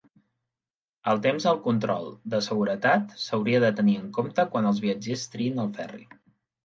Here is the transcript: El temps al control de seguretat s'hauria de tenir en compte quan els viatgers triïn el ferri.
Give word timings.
El 1.11 1.19
temps 1.25 1.45
al 1.51 1.59
control 1.67 2.09
de 2.35 2.39
seguretat 2.45 3.13
s'hauria 3.25 3.61
de 3.65 3.71
tenir 3.81 3.97
en 4.05 4.09
compte 4.19 4.47
quan 4.55 4.71
els 4.71 4.81
viatgers 4.87 5.27
triïn 5.37 5.63
el 5.67 5.71
ferri. 5.77 6.03